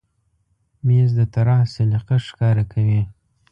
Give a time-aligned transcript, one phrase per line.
[0.85, 3.01] مېز د طراح سلیقه ښکاره کوي.